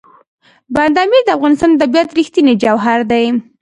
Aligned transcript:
بند 0.75 0.95
امیر 1.03 1.21
د 1.25 1.29
افغانستان 1.37 1.71
د 1.73 1.79
طبیعت 1.81 2.09
رښتینی 2.17 2.53
جوهر 2.63 2.99
دی. 3.11 3.25